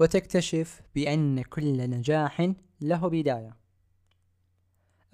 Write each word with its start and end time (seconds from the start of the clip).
وتكتشف 0.00 0.82
بأن 0.94 1.42
كل 1.42 1.90
نجاح 1.90 2.52
له 2.80 3.08
بداية. 3.08 3.56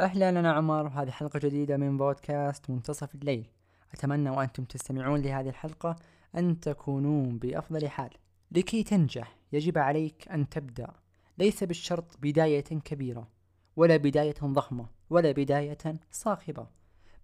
أهلا 0.01 0.29
أنا 0.29 0.53
عمر 0.53 0.87
وهذه 0.87 1.11
حلقة 1.11 1.39
جديدة 1.39 1.77
من 1.77 1.97
بودكاست 1.97 2.71
منتصف 2.71 3.15
الليل. 3.15 3.49
أتمنى 3.95 4.31
وأنتم 4.31 4.65
تستمعون 4.65 5.21
لهذه 5.21 5.49
الحلقة 5.49 5.97
أن 6.37 6.61
تكونون 6.61 7.39
بأفضل 7.39 7.89
حال. 7.89 8.11
لكي 8.53 8.83
تنجح 8.83 9.37
يجب 9.53 9.79
عليك 9.79 10.29
أن 10.29 10.49
تبدأ. 10.49 10.93
ليس 11.39 11.65
بالشرط 11.65 12.19
بداية 12.23 12.61
كبيرة 12.61 13.29
ولا 13.77 13.97
بداية 13.97 14.35
ضخمة 14.43 14.87
ولا 15.11 15.33
بداية 15.33 16.01
صاخبة 16.11 16.67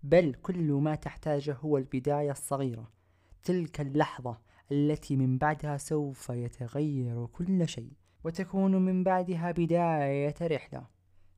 بل 0.03 0.35
كل 0.35 0.73
ما 0.73 0.95
تحتاجه 0.95 1.57
هو 1.61 1.79
البداية 1.79 2.31
الصغيرة. 2.31 2.91
تلك 3.43 3.81
اللحظة 3.81 4.39
التي 4.73 5.17
من 5.17 5.39
بعدها 5.39 5.77
سوف 5.77 6.29
يتغير 6.29 7.27
كل 7.27 7.69
شيء 7.69 7.93
وتكون 8.25 8.77
من 8.77 9.05
بعدها 9.05 9.51
بداية 9.51 10.35
رحلة 10.43 10.87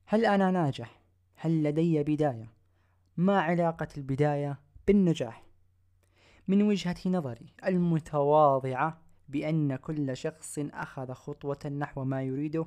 هل 0.05 0.25
أنا 0.25 0.51
ناجح؟ 0.51 1.01
هل 1.35 1.63
لدي 1.63 2.03
بداية؟ 2.03 2.53
ما 3.17 3.41
علاقة 3.41 3.87
البداية 3.97 4.59
بالنجاح؟ 4.87 5.43
من 6.47 6.61
وجهة 6.61 6.95
نظري 7.05 7.53
المتواضعة 7.65 9.01
بأن 9.29 9.75
كل 9.75 10.17
شخص 10.17 10.59
أخذ 10.59 11.13
خطوة 11.13 11.67
نحو 11.79 12.03
ما 12.03 12.23
يريده 12.23 12.65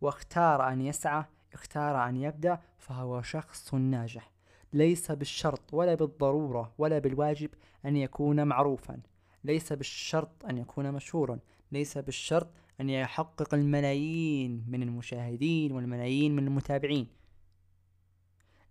واختار 0.00 0.72
أن 0.72 0.80
يسعى 0.80 1.24
اختار 1.52 2.08
أن 2.08 2.16
يبدأ 2.16 2.60
فهو 2.78 3.22
شخص 3.22 3.74
ناجح 3.74 4.32
ليس 4.72 5.12
بالشرط 5.12 5.74
ولا 5.74 5.94
بالضرورة 5.94 6.72
ولا 6.78 6.98
بالواجب 6.98 7.50
أن 7.84 7.96
يكون 7.96 8.46
معروفا 8.46 9.00
ليس 9.46 9.72
بالشرط 9.72 10.44
أن 10.44 10.58
يكون 10.58 10.92
مشهورا 10.92 11.38
ليس 11.72 11.98
بالشرط 11.98 12.48
أن 12.80 12.90
يحقق 12.90 13.54
الملايين 13.54 14.64
من 14.68 14.82
المشاهدين 14.82 15.72
والملايين 15.72 16.36
من 16.36 16.46
المتابعين. 16.46 17.06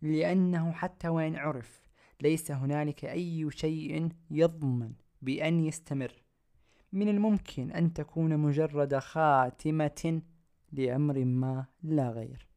لأنه 0.01 0.71
حتى 0.71 1.07
وإن 1.07 1.35
عرف 1.35 1.81
ليس 2.21 2.51
هنالك 2.51 3.05
أي 3.05 3.51
شيء 3.51 4.09
يضمن 4.31 4.93
بأن 5.21 5.65
يستمر. 5.65 6.11
من 6.93 7.09
الممكن 7.09 7.71
أن 7.71 7.93
تكون 7.93 8.37
مجرد 8.37 8.97
خاتمة 8.97 10.21
لأمر 10.71 11.25
ما 11.25 11.65
لا 11.83 12.09
غير. 12.09 12.47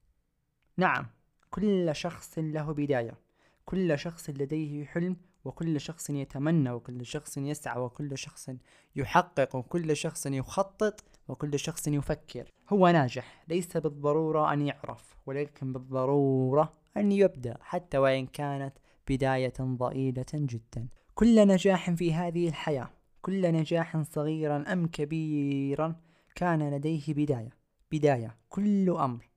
نعم 0.77 1.07
كل 1.51 1.91
شخص 1.95 2.39
له 2.39 2.73
بداية. 2.73 3.28
كل 3.69 3.99
شخص 3.99 4.31
لديه 4.31 4.85
حلم 4.85 5.17
وكل 5.45 5.81
شخص 5.81 6.11
يتمنى 6.11 6.71
وكل 6.71 7.07
شخص 7.07 7.39
يسعى 7.39 7.81
وكل 7.81 8.19
شخص 8.19 8.51
يحقق 8.97 9.57
وكل 9.57 9.97
شخص 9.97 10.27
يخطط 10.27 11.05
وكل 11.29 11.59
شخص 11.59 11.89
يفكر. 11.89 12.53
هو 12.69 12.89
ناجح 12.89 13.45
ليس 13.49 13.77
بالضرورة 13.77 14.53
أن 14.53 14.67
يعرف 14.67 15.17
ولكن 15.27 15.73
بالضرورة 15.73 16.73
أن 16.97 17.13
يبدأ 17.13 17.57
حتى 17.61 17.99
وإن 17.99 18.27
كانت 18.27 18.73
بداية 19.09 19.55
ضئيلة 19.61 20.27
جدا. 20.35 20.89
كل 21.15 21.49
نجاح 21.49 21.91
في 21.91 22.15
هذه 22.15 22.49
الحياة 22.49 22.91
كل 23.23 23.53
نجاح 23.53 24.03
صغيرا 24.03 24.73
أم 24.73 24.87
كبيرا 24.87 25.97
كان 26.35 26.71
لديه 26.75 27.15
بداية. 27.15 27.51
بداية 27.93 28.37
كل 28.49 28.91
أمر. 28.91 29.29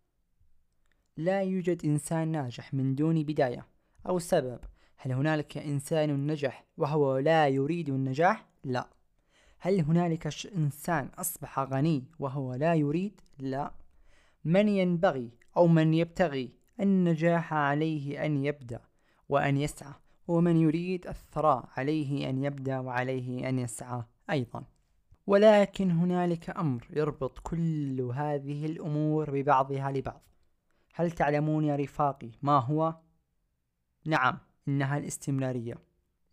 لا 1.17 1.41
يوجد 1.41 1.85
إنسان 1.85 2.27
ناجح 2.27 2.73
من 2.73 2.95
دون 2.95 3.23
بداية. 3.23 3.70
أو 4.07 4.19
سبب 4.19 4.59
هل 4.97 5.11
هنالك 5.11 5.57
إنسان 5.57 6.27
نجح 6.27 6.65
وهو 6.77 7.17
لا 7.17 7.47
يريد 7.47 7.89
النجاح؟ 7.89 8.45
لا 8.63 8.87
هل 9.59 9.79
هنالك 9.79 10.27
إنسان 10.55 11.09
أصبح 11.17 11.59
غني 11.59 12.03
وهو 12.19 12.53
لا 12.53 12.73
يريد؟ 12.73 13.21
لا 13.39 13.71
من 14.45 14.69
ينبغي 14.69 15.29
أو 15.57 15.67
من 15.67 15.93
يبتغي 15.93 16.51
النجاح 16.79 17.53
عليه 17.53 18.25
أن 18.25 18.45
يبدأ 18.45 18.79
وأن 19.29 19.57
يسعى 19.57 19.93
ومن 20.27 20.57
يريد 20.57 21.07
الثراء 21.07 21.69
عليه 21.77 22.29
أن 22.29 22.43
يبدأ 22.43 22.79
وعليه 22.79 23.49
أن 23.49 23.59
يسعى 23.59 24.03
أيضا 24.31 24.63
ولكن 25.27 25.91
هنالك 25.91 26.49
أمر 26.49 26.87
يربط 26.89 27.39
كل 27.39 28.11
هذه 28.13 28.65
الأمور 28.65 29.31
ببعضها 29.31 29.91
لبعض 29.91 30.21
هل 30.93 31.11
تعلمون 31.11 31.65
يا 31.65 31.75
رفاقي 31.75 32.31
ما 32.41 32.59
هو؟ 32.59 32.95
نعم 34.05 34.37
إنها 34.67 34.97
الاستمرارية. 34.97 35.75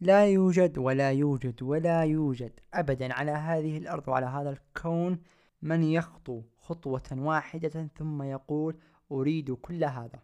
لا 0.01 0.27
يوجد 0.27 0.79
ولا 0.79 1.13
يوجد 1.13 1.63
ولا 1.63 2.03
يوجد 2.03 2.61
أبدا 2.75 3.15
على 3.15 3.31
هذه 3.31 3.79
الأرض 3.79 4.09
وعلى 4.09 4.27
هذا 4.27 4.51
الكون 4.51 5.19
من 5.63 5.83
يخطو 5.83 6.43
خطوة 6.57 7.03
واحدة 7.13 7.89
ثم 7.99 8.23
يقول 8.23 8.77
أريد 9.13 9.53
كل 9.53 9.85
هذا. 9.85 10.23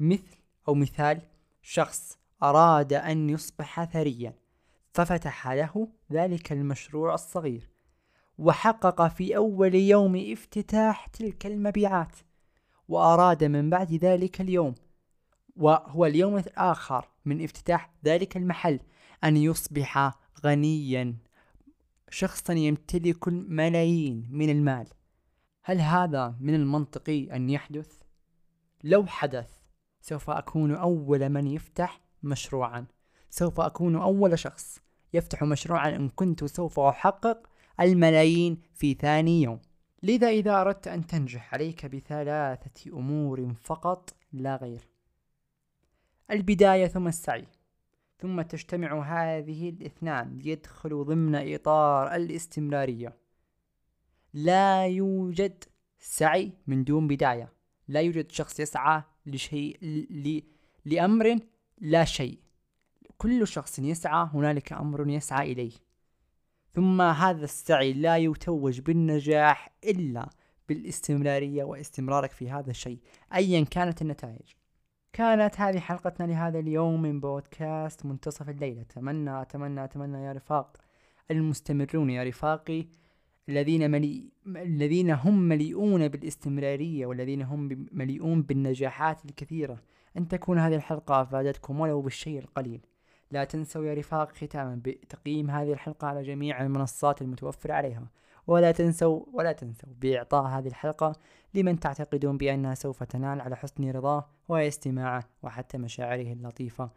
مثل 0.00 0.36
أو 0.68 0.74
مثال 0.74 1.20
شخص 1.62 2.18
أراد 2.42 2.92
أن 2.92 3.30
يصبح 3.30 3.84
ثريا 3.84 4.34
ففتح 4.92 5.48
له 5.48 5.88
ذلك 6.12 6.52
المشروع 6.52 7.14
الصغير 7.14 7.70
وحقق 8.38 9.08
في 9.08 9.36
أول 9.36 9.74
يوم 9.74 10.32
افتتاح 10.32 11.06
تلك 11.06 11.46
المبيعات 11.46 12.16
وأراد 12.88 13.44
من 13.44 13.70
بعد 13.70 13.92
ذلك 13.92 14.40
اليوم 14.40 14.74
وهو 15.58 16.06
اليوم 16.06 16.36
الآخر 16.36 17.08
من 17.24 17.44
افتتاح 17.44 17.90
ذلك 18.04 18.36
المحل 18.36 18.80
أن 19.24 19.36
يصبح 19.36 20.18
غنيا. 20.44 21.16
شخصا 22.10 22.52
يمتلك 22.52 23.28
الملايين 23.28 24.28
من 24.30 24.50
المال. 24.50 24.86
هل 25.62 25.80
هذا 25.80 26.36
من 26.40 26.54
المنطقي 26.54 27.36
أن 27.36 27.50
يحدث؟ 27.50 28.02
لو 28.84 29.06
حدث 29.06 29.50
سوف 30.00 30.30
أكون 30.30 30.74
أول 30.74 31.28
من 31.28 31.46
يفتح 31.46 32.00
مشروعا. 32.22 32.86
سوف 33.30 33.60
أكون 33.60 33.96
أول 33.96 34.38
شخص 34.38 34.78
يفتح 35.14 35.42
مشروعا 35.42 35.96
إن 35.96 36.08
كنت 36.08 36.44
سوف 36.44 36.80
أحقق 36.80 37.46
الملايين 37.80 38.62
في 38.74 38.94
ثاني 38.94 39.42
يوم. 39.42 39.60
لذا 40.02 40.28
إذا 40.28 40.60
أردت 40.60 40.88
أن 40.88 41.06
تنجح 41.06 41.54
عليك 41.54 41.86
بثلاثة 41.86 42.90
أمور 42.92 43.54
فقط 43.62 44.14
لا 44.32 44.56
غير. 44.56 44.97
البداية 46.30 46.86
ثم 46.86 47.08
السعي. 47.08 47.46
ثم 48.18 48.42
تجتمع 48.42 49.02
هذه 49.02 49.68
الاثنان 49.68 50.40
يدخل 50.44 51.04
ضمن 51.04 51.54
إطار 51.54 52.14
الاستمرارية. 52.14 53.16
لا 54.34 54.86
يوجد 54.86 55.64
سعي 55.98 56.52
من 56.66 56.84
دون 56.84 57.08
بداية. 57.08 57.52
لا 57.88 58.00
يوجد 58.00 58.30
شخص 58.30 58.60
يسعى 58.60 59.02
لشيء 59.26 59.84
ل... 59.84 60.42
لأمر 60.84 61.38
لا 61.78 62.04
شيء. 62.04 62.38
كل 63.18 63.46
شخص 63.46 63.78
يسعى 63.78 64.28
هنالك 64.34 64.72
أمر 64.72 65.08
يسعى 65.08 65.52
إليه. 65.52 65.72
ثم 66.74 67.02
هذا 67.02 67.44
السعي 67.44 67.92
لا 67.92 68.16
يتوج 68.16 68.80
بالنجاح 68.80 69.72
إلا 69.84 70.30
بالاستمرارية 70.68 71.64
واستمرارك 71.64 72.30
في 72.30 72.50
هذا 72.50 72.70
الشيء 72.70 72.98
أيا 73.34 73.64
كانت 73.64 74.02
النتائج. 74.02 74.57
كانت 75.12 75.60
هذه 75.60 75.78
حلقتنا 75.78 76.26
لهذا 76.26 76.58
اليوم 76.58 77.02
من 77.02 77.20
بودكاست 77.20 78.06
منتصف 78.06 78.48
الليل 78.48 78.78
أتمنى 78.78 79.42
أتمنى 79.42 79.84
أتمنى 79.84 80.24
يا 80.24 80.32
رفاق 80.32 80.76
المستمرون 81.30 82.10
يا 82.10 82.24
رفاقي 82.24 82.86
الذين 83.48 83.90
ملي... 83.90 84.30
الذين 84.46 85.10
هم 85.10 85.38
مليئون 85.38 86.08
بالاستمرارية 86.08 87.06
والذين 87.06 87.42
هم 87.42 87.86
مليئون 87.92 88.42
بالنجاحات 88.42 89.24
الكثيرة. 89.24 89.78
أن 90.16 90.28
تكون 90.28 90.58
هذه 90.58 90.74
الحلقة 90.74 91.22
أفادتكم 91.22 91.80
ولو 91.80 92.00
بالشيء 92.02 92.38
القليل. 92.38 92.80
لا 93.30 93.44
تنسوا 93.44 93.84
يا 93.84 93.94
رفاق 93.94 94.32
ختاما 94.32 94.80
بتقييم 94.84 95.50
هذه 95.50 95.72
الحلقة 95.72 96.06
على 96.06 96.22
جميع 96.22 96.62
المنصات 96.62 97.22
المتوفرة 97.22 97.74
عليها. 97.74 98.10
ولا 98.48 98.72
تنسوا 98.72 99.20
ولا 99.32 99.52
تنسوا 99.52 99.88
بإعطاء 100.00 100.46
هذه 100.46 100.68
الحلقة 100.68 101.12
لمن 101.54 101.80
تعتقدون 101.80 102.36
بأنها 102.36 102.74
سوف 102.74 103.02
تنال 103.02 103.40
على 103.40 103.56
حسن 103.56 103.90
رضاه 103.90 104.28
واستماعه 104.48 105.24
وحتى 105.42 105.78
مشاعره 105.78 106.32
اللطيفة. 106.32 106.90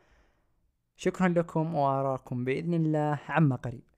شكرا 0.95 1.27
لكم 1.27 1.75
وأراكم 1.75 2.43
بإذن 2.45 2.73
الله 2.73 3.19
عما 3.29 3.55
قريب. 3.55 3.90